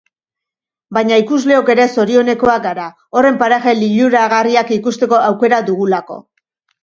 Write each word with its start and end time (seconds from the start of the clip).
Baina 0.97 1.17
ikusleok 1.23 1.67
ere 1.73 1.83
zorionekoak 1.97 2.63
gara, 2.63 2.87
horren 3.19 3.37
paraje 3.43 3.73
liluragarriak 3.81 4.71
ikusteko 4.79 5.23
aukera 5.27 5.63
dugulako. 5.69 6.19